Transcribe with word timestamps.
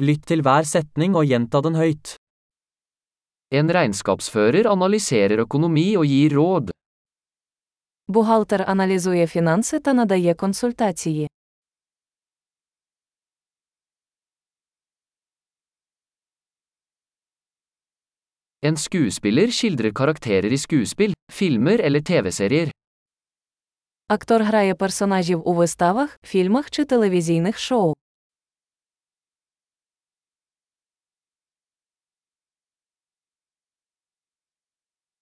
Lytt 0.00 0.22
til 0.30 0.40
hver 0.40 0.64
setning 0.64 1.12
og 1.12 1.26
gjenta 1.28 1.60
den 1.60 1.74
høyt. 1.76 2.14
En 3.52 3.68
regnskapsfører 3.68 4.64
analyserer 4.70 5.42
økonomi 5.44 5.92
og 6.00 6.06
gir 6.08 6.32
råd. 6.38 6.70
Бухгалтер 8.08 8.64
аналізує 8.66 9.26
фінанси 9.26 9.80
та 9.80 9.92
надає 9.92 10.34
консультації. 10.34 11.28
En 18.62 18.76
skuespiller 18.76 19.48
skildrer 19.52 19.92
karakterer 19.92 20.52
i 20.52 20.58
skuespill, 20.58 21.12
filmer 21.32 21.80
eller 21.80 22.00
TV-serier. 22.00 22.70
Актор 24.08 24.42
грає 24.42 24.74
персонажів 24.74 25.48
у 25.48 25.54
виставах, 25.54 26.18
фільмах 26.22 26.70
чи 26.70 26.84
телевізійних 26.84 27.58
шоу. 27.58 27.94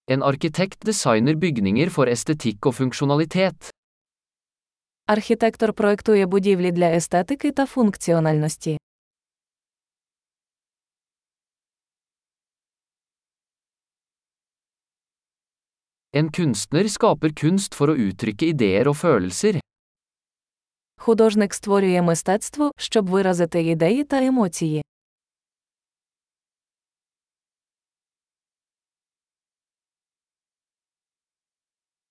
En 0.08 0.22
arkitekt 0.22 0.86
designer 0.86 1.36
bygninger 1.40 1.90
for 1.90 2.10
estetikk 2.12 2.66
og 2.66 2.76
funksjonalitet. 2.76 3.70
Архітектор 5.08 5.74
проектує 5.74 6.26
будівлі 6.26 6.72
для 6.72 6.86
естетики 6.86 7.52
та 7.52 7.66
функціональності. 7.66 8.78
En 16.14 16.30
kunstner 16.30 16.90
skaper 16.90 17.32
kunst 17.34 17.74
for 17.74 17.90
å 17.90 17.96
uttrykke 17.96 18.46
ideer 18.54 18.88
og 18.92 18.98
følelser. 19.00 19.60
Художник 21.00 21.54
створює 21.54 22.02
мистецтво, 22.02 22.72
щоб 22.78 23.10
виразити 23.10 23.64
ідеї 23.64 24.04
та 24.04 24.24
емоції. 24.24 24.84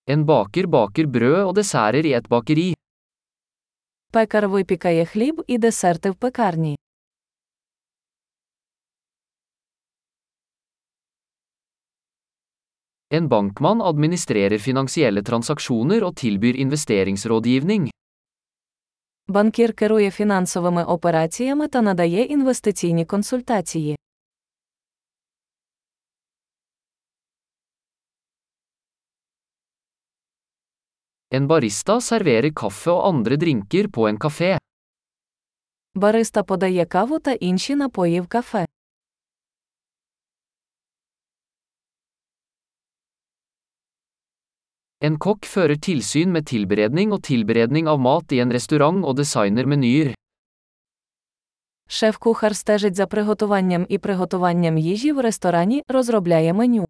En 0.07 0.25
baker 0.27 0.67
baker 0.67 1.07
brød 1.07 1.43
og 1.49 1.55
desserter 1.57 2.05
i 2.07 2.13
et 2.19 2.29
bakeri. 2.29 2.75
Пекар 4.13 4.49
випікає 4.49 5.05
хліб 5.05 5.43
і 5.47 5.59
десерти 5.59 6.11
в 6.11 6.15
пекарні. 6.15 6.77
En 13.15 13.29
bankmann 13.29 13.81
administrerer 13.83 14.59
finansielle 14.59 15.23
transaksjoner 15.23 16.05
og 16.05 16.15
tilbyr 16.17 16.57
investeringsrådgivning. 16.57 17.91
Банкір 19.29 19.73
керує 19.73 20.11
фінансовими 20.11 20.85
операціями 20.85 21.69
та 21.69 21.83
надає 21.83 22.23
інвестиційні 22.23 23.05
консультації. 23.05 23.97
En 31.38 31.46
barista 31.46 32.00
serverer 32.02 32.50
kaffe 32.62 32.90
og 32.90 33.04
andre 33.12 33.36
drinker 33.38 33.88
på 33.94 34.08
en 34.10 34.18
kafé. 34.18 34.58
Бариста 35.96 36.44
подає 36.44 36.86
каву 36.86 37.20
та 37.20 37.32
інші 37.32 37.76
напої 37.76 38.22
в 38.22 38.28
кафе. 38.28 38.66
En 45.02 45.18
kokk 45.18 45.46
fører 45.46 45.78
tilsyn 45.78 46.32
med 46.32 46.48
tilberedning 46.50 47.14
og 47.14 47.22
tilberedning 47.30 47.86
av 47.88 48.00
mat 48.02 48.32
i 48.34 48.40
en 48.42 48.52
restaurant 48.58 49.06
og 49.06 49.18
designer 49.22 49.66
menyer. 49.66 50.14
Шеф-кухар 51.88 52.56
стежить 52.56 52.96
за 52.96 53.08
приготуванням 53.08 53.86
і 53.90 53.98
приготуванням 53.98 54.78
їжі 54.78 55.12
в 55.12 55.20
ресторані, 55.20 55.84
розробляє 55.88 56.54
меню. 56.54 56.86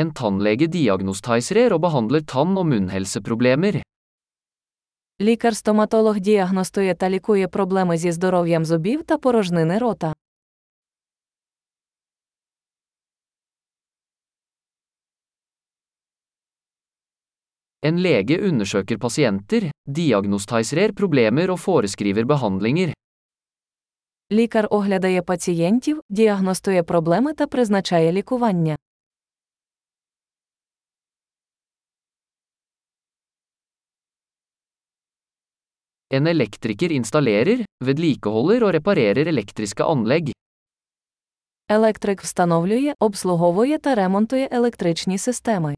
En 0.00 0.10
tannlege 0.18 0.66
diagnostiserer 0.70 1.72
og 1.74 1.80
behandler 1.82 2.22
tann- 2.32 2.58
og 2.60 2.66
munnhelseproblemer. 2.70 3.82
Лікар-стоматолог 5.20 6.20
діагностує 6.20 6.94
та 6.94 7.10
лікує 7.10 7.48
проблеми 7.48 7.96
зі 7.98 8.12
здоров'ям 8.12 8.64
зубів 8.64 9.02
та 9.02 9.18
порожнини 9.18 9.78
рота. 9.78 10.14
En 17.82 17.98
lege 17.98 18.36
undersøker 18.50 18.98
pasienter, 18.98 19.70
diagnostiserer 19.86 20.92
problemer 20.92 21.50
og 21.50 21.58
foreskriver 21.58 22.24
behandlinger. 22.24 22.92
Лікар 24.32 24.68
оглядає 24.70 25.22
пацієнтів, 25.22 26.00
діагностує 26.08 26.82
проблеми 26.82 27.34
та 27.34 27.46
призначає 27.46 28.12
лікування. 28.12 28.76
En 36.13 36.27
elektriker 36.29 36.91
installerer, 36.93 37.63
vedlikeholder 37.81 38.67
og 38.67 38.73
reparerer 38.75 39.25
elektriske 39.31 39.83
anlegg. 39.83 40.29
Електрик 41.69 42.21
встановлює, 42.21 42.93
обслуговує 42.99 43.77
та 43.77 43.95
ремонтує 43.95 44.47
електричні 44.51 45.17
системи. 45.17 45.75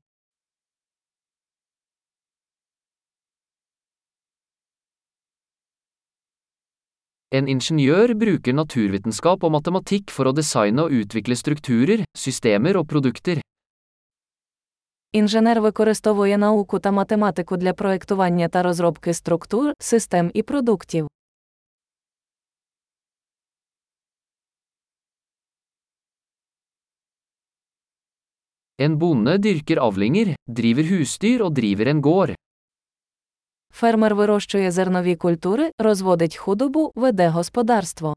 En 7.31 7.47
ingeniør 7.47 8.13
bruker 8.15 8.53
naturvitenskap 8.53 9.43
og 9.43 9.51
matematikk 9.51 10.11
for 10.11 10.27
å 10.27 10.35
designe 10.35 10.83
og 10.85 10.91
utvikle 10.91 11.35
strukturer, 11.35 12.03
systemer 12.17 12.77
og 12.79 12.87
produkter. 12.87 13.41
Інженер 15.12 15.60
використовує 15.60 16.38
науку 16.38 16.78
та 16.78 16.90
математику 16.90 17.56
для 17.56 17.72
проєктування 17.72 18.48
та 18.48 18.62
розробки 18.62 19.14
структур, 19.14 19.72
систем 19.78 20.30
і 20.34 20.42
продуктів. 20.42 21.08
En 28.78 28.96
bonde 28.96 29.38
dyrker 29.38 29.78
avlinger, 29.78 30.34
driver 30.48 30.86
husdyr 30.92 31.42
og 31.42 31.52
driver 31.52 31.88
en 31.88 32.00
gård. 32.00 32.34
Фермер 33.72 34.14
вирощує 34.14 34.70
зернові 34.70 35.16
культури, 35.16 35.70
розводить 35.78 36.36
худобу, 36.36 36.92
веде 36.94 37.28
господарство. 37.28 38.14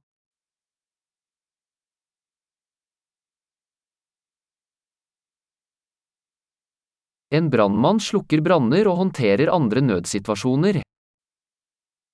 En 7.34 7.50
brannmann 7.50 8.00
slukker 8.00 8.42
branner 8.46 8.88
og 8.90 8.98
håndterer 8.98 9.50
andre 9.50 9.82
nødsituasjoner. 9.82 10.82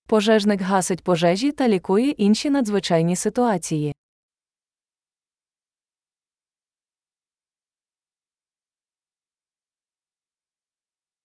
Пожежник 0.07 0.61
гасить 0.61 1.03
пожежі 1.03 1.51
та 1.51 1.67
лікує 1.67 2.09
інші 2.09 2.49
надзвичайні 2.49 3.15
ситуації. 3.15 3.93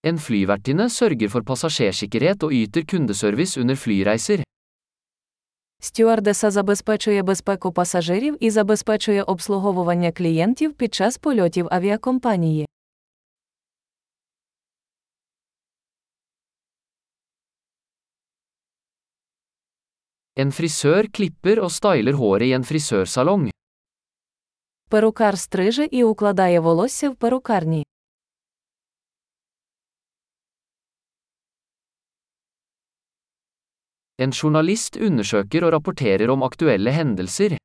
En 0.03 0.19
flyvertinne 0.19 0.89
sørger 0.89 1.29
for 1.29 1.43
passasjersikkerhet 1.51 2.43
og 2.43 2.53
yter 2.53 2.83
kundeservice 2.85 3.61
under 3.61 3.77
flyreiser. 3.77 4.43
Стюардеса 5.81 6.51
забезпечує 6.51 7.23
безпеку 7.23 7.73
пасажирів 7.73 8.37
і 8.41 8.51
забезпечує 8.51 9.23
обслуговування 9.23 10.13
клієнтів 10.13 10.75
під 10.75 10.95
час 10.95 11.19
польотів 11.19 11.69
авіакомпанії. 11.71 12.67
En 20.37 20.51
frisør 20.51 21.07
klipper 21.15 21.61
og 21.63 21.71
styler 21.71 22.17
håret 22.19 22.49
i 22.51 22.55
en 22.57 22.65
frisørsalong. 22.67 23.51
Перукар 24.91 25.37
стриже 25.39 25.89
і 25.91 26.05
укладає 26.05 26.61
волосся 26.61 27.11
в 27.11 27.17
перукарні. 27.17 27.85
En 34.19 34.33
journalist 34.33 34.97
undersøker 34.97 35.65
og 35.65 35.73
rapporterer 35.73 36.31
om 36.31 36.43
aktuelle 36.43 36.91
hendelser. 36.91 37.59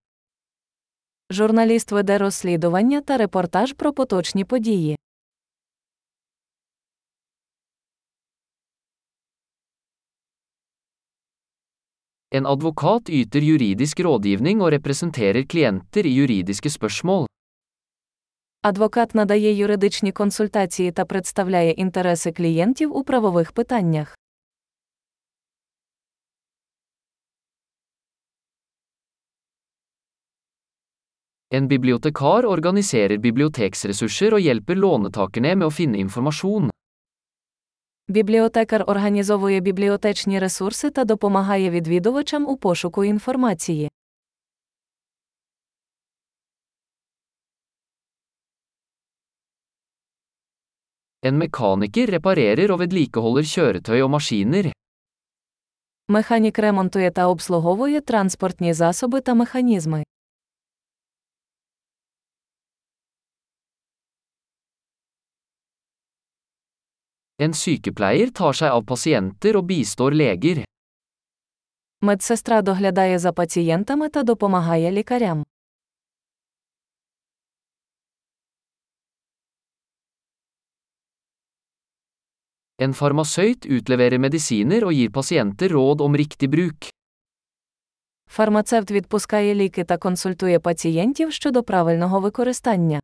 Журналіст 1.31 1.91
веде 1.91 2.17
розслідування 2.17 3.01
та 3.01 3.17
репортаж 3.17 3.73
про 3.73 3.93
поточні 3.93 4.45
події. 4.45 4.97
En 12.30 12.46
advokat 12.46 13.08
yter 13.08 13.42
juridisk 13.42 14.00
rådgivning 14.00 14.62
og 14.62 14.72
representerer 14.72 15.44
klienter 15.46 16.06
i 16.06 16.14
juridiske 16.14 16.70
spørsmål. 16.70 17.26
Адвокат 18.62 19.14
надає 19.14 19.56
юридичні 19.56 20.12
консультації 20.12 20.92
та 20.92 21.04
представляє 21.04 21.70
інтереси 21.70 22.32
клієнтів 22.32 22.96
у 22.96 23.04
правових 23.04 23.52
питаннях. 23.52 24.16
En 31.50 31.68
bibliotekar 31.68 32.44
organiserer 32.44 33.18
biblioteksressurser 33.18 34.34
og 34.34 34.40
hjelper 34.40 34.74
låntakerne 34.74 35.54
med 35.54 35.66
å 35.68 35.70
finne 35.70 36.00
informasjon. 36.02 36.70
Бібліотекар 38.09 38.83
організовує 38.87 39.59
бібліотечні 39.59 40.39
ресурси 40.39 40.89
та 40.89 41.03
допомагає 41.03 41.69
відвідувачам 41.69 42.47
у 42.47 42.57
пошуку 42.57 43.03
інформації. 43.03 43.89
En 51.21 51.37
mekaniker 51.37 52.09
reparerer 52.15 52.71
og 52.73 52.79
vedlikeholder 52.83 53.45
kjøretøy 53.53 54.01
og 54.01 54.09
maskiner. 54.09 54.71
Механік 56.07 56.59
ремонтує 56.59 57.11
та 57.11 57.27
обслуговує 57.27 58.01
транспортні 58.01 58.73
засоби 58.73 59.21
та 59.21 59.33
механізми. 59.33 60.03
En 67.39 67.53
sykepleier 67.53 68.33
tar 68.35 68.53
seg 68.53 68.73
av 68.75 68.83
pasienter 68.83 69.55
og 69.55 69.63
bistår 69.69 70.11
leger. 70.11 70.65
Медсестра 72.01 72.61
доглядає 72.61 73.19
за 73.19 73.31
пацієнтами 73.31 74.09
та 74.09 74.23
допомагає 74.23 74.91
лікарям. 74.91 75.45
En 82.79 82.93
farmasøyt 82.93 83.65
utleverer 83.67 84.19
medisiner 84.19 84.85
og 84.87 84.93
gir 84.95 85.09
pasienter 85.11 85.71
råd 85.75 86.01
om 86.01 86.15
riktig 86.15 86.49
bruk. 86.49 86.89
Фармацевт 88.31 88.91
відпускає 88.91 89.55
ліки 89.55 89.83
та 89.83 89.97
консультує 89.97 90.59
пацієнтів 90.59 91.33
щодо 91.33 91.63
правильного 91.63 92.19
використання. 92.19 92.99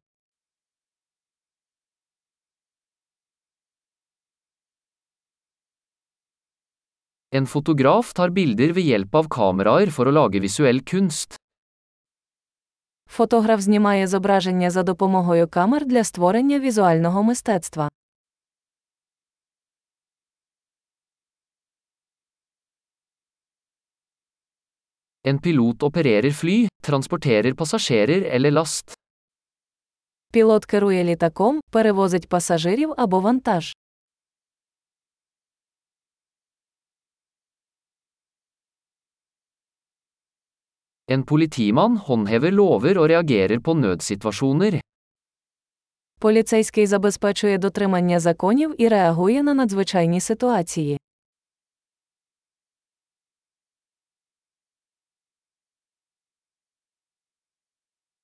En 7.38 7.46
fotograf 7.46 8.14
tar 8.14 8.32
bilder 8.32 8.72
ved 8.76 8.86
hjelp 8.88 9.16
av 9.20 9.26
kameraer 9.28 9.90
for 9.92 10.08
å 10.08 10.12
lage 10.18 10.40
visuell 10.40 10.80
kunst. 10.92 11.36
Фотограф 13.10 13.60
знімає 13.60 14.08
зображення 14.08 14.70
за 14.72 14.84
допомогою 14.84 15.48
камер 15.48 15.86
для 15.86 16.04
створення 16.04 16.60
візуального 16.60 17.24
мистецтва. 17.24 17.90
En 25.24 25.40
pilot 25.40 25.84
opererer 25.84 26.32
fly, 26.32 26.68
transporterer 26.82 27.54
passasjerer 27.54 28.24
eller 28.36 28.52
last. 28.52 28.94
Пілот 30.32 30.66
керує 30.66 31.04
літаком, 31.04 31.62
перевозить 31.72 32.30
пасажирів 32.30 32.94
або 32.98 33.20
вантаж. 33.20 33.74
En 41.11 41.23
politimann 41.25 41.97
håndhever 41.97 42.53
lover 42.53 42.99
og 42.99 43.09
reagerer 43.11 43.59
på 43.59 43.75
nødsituasjoner. 43.75 44.81
Поліцейський 46.21 46.87
забезпечує 46.87 47.59
дотримання 47.59 48.21
законів 48.21 48.75
і 48.79 48.89
реагує 48.89 49.43
на 49.43 49.55
надзвичайні 49.55 50.21
ситуації. 50.21 50.99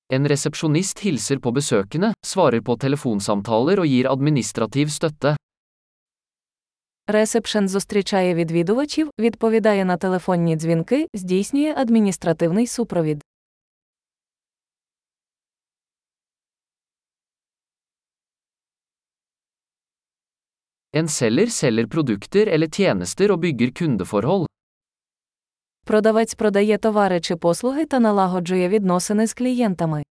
En 0.09 0.27
resepsjonist 0.27 0.99
hilser 0.99 1.39
på 1.39 1.51
besøkende, 1.51 2.13
svarer 2.25 2.61
på 2.61 2.77
telefonsamtaler 2.79 3.79
og 3.79 3.87
gir 3.91 4.07
administrativ 4.07 4.87
støtte. 4.87 5.35
Ресепшен 7.06 7.68
зустрічає 7.68 8.34
відвідувачів, 8.34 9.10
відповідає 9.18 9.84
на 9.84 9.96
телефонні 9.96 10.56
дзвінки, 10.56 11.08
здійснює 11.14 11.74
адміністративний 11.76 12.66
супровід. 12.66 13.22
En 20.94 21.08
selger 21.08 21.50
selger 21.50 21.86
produkter 21.86 22.48
eller 22.48 22.68
tjenester 22.68 23.30
og 23.30 23.40
bygger 23.40 23.70
kundeforhold. 23.72 24.46
Продавець 25.84 26.34
продає 26.34 26.78
товари 26.78 27.20
чи 27.20 27.36
послуги 27.36 27.86
та 27.86 28.00
налагоджує 28.00 28.68
відносини 28.68 29.26
з 29.26 29.34
клієнтами. 29.34 30.02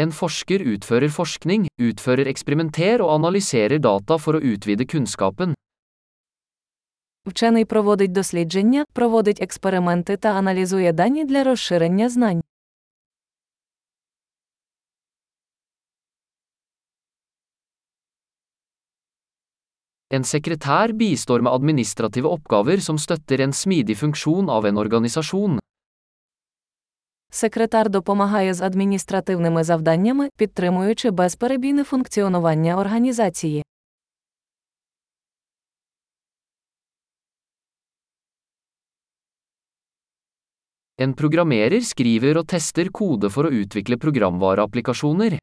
En 0.00 0.10
forsker 0.12 0.60
utfører 0.60 1.08
forskning, 1.08 1.68
utfører 1.80 2.28
eksperimenter 2.28 3.00
og 3.00 3.14
analyserer 3.14 3.80
data 3.80 4.18
for 4.20 4.36
å 4.36 4.42
utvide 4.44 4.84
kunnskapen. 4.84 5.54
Вчений 7.26 7.64
проводить 7.64 8.12
дослідження, 8.12 8.84
проводить 8.92 9.42
експерименти 9.42 10.16
та 10.16 10.28
аналізує 10.28 10.92
дані 10.92 11.24
для 11.24 11.44
розширення 11.44 12.08
знань. 12.08 12.42
En 20.10 20.24
sekretær 20.24 20.92
bistår 20.92 21.40
med 21.40 21.52
administrative 21.52 22.28
oppgaver 22.30 22.80
som 22.80 22.98
støtter 22.98 23.40
en 23.40 23.52
smidig 23.52 23.96
funksjon 23.98 24.50
av 24.50 24.66
en 24.66 24.78
organisasjon. 24.78 25.58
Секретар 27.33 27.89
допомагає 27.89 28.53
з 28.53 28.61
адміністративними 28.61 29.63
завданнями, 29.63 30.29
підтримуючи 30.37 31.11
безперебійне 31.11 31.83
функціонування 31.83 32.77
організації. 32.77 33.63
En 40.97 41.13
programmerer 41.13 41.81
skriver 41.81 42.37
og 42.37 42.45
tester 42.53 42.89
kode 42.91 43.29
for 43.33 43.47
å 43.49 43.51
utvikle 43.63 43.97
programvareapplikasjoner. 43.97 45.39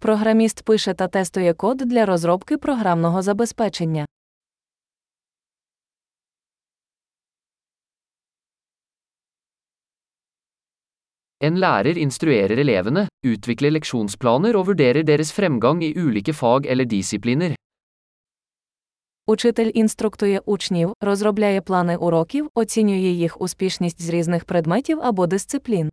Програміст 0.00 0.62
пише 0.64 0.94
та 0.94 1.08
тестує 1.08 1.54
код 1.54 1.76
для 1.76 2.06
розробки 2.06 2.56
програмного 2.56 3.22
забезпечення. 3.22 4.06
En 11.43 11.55
lærer 11.59 11.97
instruerer 11.97 12.59
elevene, 12.59 13.07
utvikler 13.23 13.71
leksjonsplaner 13.71 14.57
og 14.59 14.67
vurderer 14.67 15.03
deres 15.07 15.31
fremgang 15.31 15.83
i 15.83 15.93
ulike 15.95 16.33
fag 16.33 16.65
eller 16.65 16.85
disipliner. 16.85 17.55
Учитель 19.27 19.71
інструктує 19.73 20.39
учнів, 20.45 20.93
розробляє 21.01 21.61
плани 21.61 21.97
уроків, 21.97 22.49
оцінює 22.53 22.97
їх 22.97 23.41
успішність 23.41 24.01
з 24.01 24.09
різних 24.09 24.45
предметів 24.45 24.99
або 25.01 25.27
дисциплін. 25.27 25.89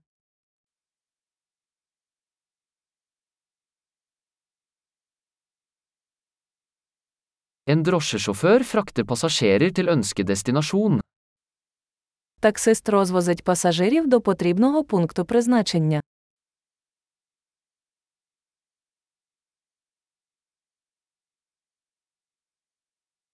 En 7.66 7.82
drosjesjåfør 7.82 8.62
frakter 8.62 9.04
passasjerer 9.04 9.72
til 9.74 9.88
ønskedestinasjon. 9.90 10.99
Таксист 12.41 12.89
розвозить 12.89 13.43
пасажирів 13.43 14.07
до 14.07 14.21
потрібного 14.21 14.83
пункту 14.83 15.25
призначення. 15.25 16.01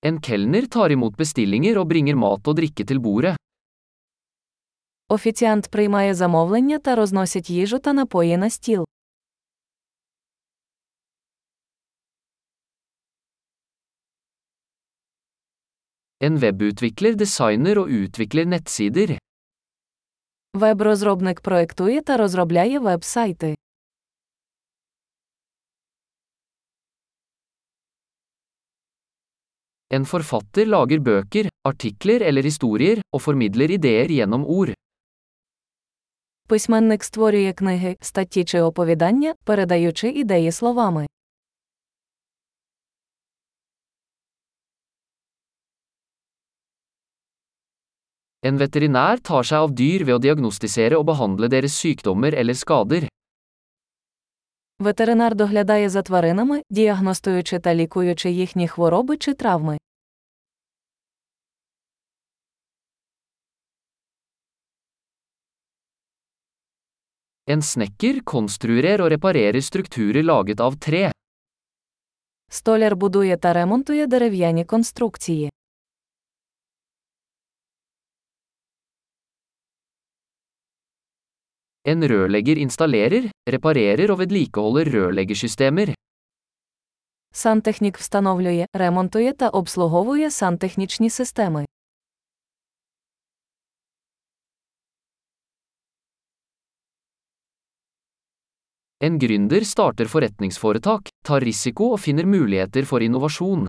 En 0.02 0.20
kelner 0.20 0.68
tar 0.68 0.92
imot 0.92 1.16
bestillinger 1.16 1.78
og 1.78 1.88
bringer 1.92 2.16
mat 2.16 2.48
og 2.48 2.56
drikke 2.60 2.84
til 2.86 3.00
bordet. 3.00 3.36
Офіціант 5.10 5.68
приймає 5.68 6.14
замовлення 6.14 6.80
та 6.80 6.96
розносить 6.96 7.50
їжу 7.50 7.80
та 7.80 7.94
напої 7.94 8.38
на 8.38 8.50
стіл. 8.50 8.86
En 16.27 16.37
webutvikler 16.39 17.15
designer 17.19 17.79
og 17.79 17.89
utvikler 17.91 18.47
nettsider. 18.47 19.19
Веб-розробник 20.55 21.41
проектує 21.41 22.01
та 22.01 22.17
розробляє 22.17 22.79
веб-сайти. 22.79 23.55
En 29.91 30.05
forfatter 30.05 30.67
lager 30.67 31.01
bøker, 31.01 31.49
artikler 31.69 32.23
eller 32.29 32.43
historier, 32.43 33.01
og 33.13 33.21
formidler 33.21 33.71
ideer 33.71 34.09
gjennom 34.09 34.47
ord. 34.47 34.75
Письменник 36.49 37.05
створює 37.05 37.53
книги, 37.53 37.97
статті 38.01 38.45
чи 38.45 38.61
оповідання, 38.61 39.35
передаючи 39.45 40.09
ідеї 40.09 40.53
словами. 40.53 41.07
En 48.46 48.58
veterinær 48.58 49.18
tar 49.18 49.44
seg 49.44 49.64
av 49.66 49.72
dyr 49.74 50.04
ved 50.06 50.16
å 50.16 50.22
diagnostisere 50.22 50.98
og 51.00 51.08
behandle 51.10 51.50
deres 51.50 51.74
sykdommer 51.74 52.38
eller 52.38 52.54
skader. 52.54 53.08
Ветеринар 54.80 55.36
доглядає 55.36 55.90
за 55.90 56.02
тваринами, 56.02 56.62
діагностуючи 56.70 57.60
та 57.60 57.76
лікуючи 57.76 58.32
їхні 58.32 58.68
хвороби 58.68 59.18
чи 59.18 59.34
травми. 59.34 59.78
En 67.50 67.62
snekker 67.62 68.18
konstruerer 68.28 69.02
og 69.02 69.12
reparerer 69.14 69.62
strukturer 69.64 70.24
laget 70.24 70.60
av 70.60 70.76
tre. 70.76 71.12
Столяр 72.52 72.96
будує 72.96 73.38
та 73.38 73.54
ремонтує 73.54 74.08
дерев'яні 74.08 74.66
конструкції. 74.66 75.50
En 81.88 82.04
rørlegger 82.04 82.60
installerer, 82.60 83.30
reparerer 83.48 84.12
og 84.12 84.20
vedlikeholder 84.20 84.90
rørleggersystemer. 84.92 85.94
Сантехнік 87.32 87.98
встановлює, 87.98 88.66
ремонтує 88.74 89.34
та 89.34 89.50
обслуговує 89.50 90.32
сантехнічні 90.32 91.10
системи. 91.10 91.66
En 99.00 99.18
gründer 99.20 99.64
starter 99.64 100.08
forretningsforetak, 100.08 101.10
tar 101.24 101.44
risiko 101.44 101.92
og 101.94 102.00
finner 102.00 102.26
muligheter 102.26 102.86
for 102.86 103.02
innovasjon. 103.02 103.68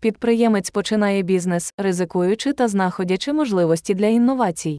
Підприємець 0.00 0.70
починає 0.70 1.22
бізнес, 1.22 1.72
ризикуючи 1.76 2.52
та 2.52 2.68
знаходячи 2.68 3.32
можливості 3.32 3.94
для 3.94 4.06
інновацій. 4.06 4.78